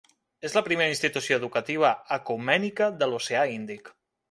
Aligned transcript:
És 0.47 0.53
la 0.59 0.63
primera 0.67 0.93
institució 0.93 1.37
educativa 1.41 1.93
ecumènica 2.17 2.91
de 3.03 3.13
l'Oceà 3.13 3.47
Índic. 3.61 3.97